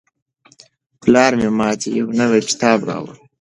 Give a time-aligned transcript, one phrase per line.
[1.01, 3.13] پلار مې ماته یو نوی کتاب راوړ.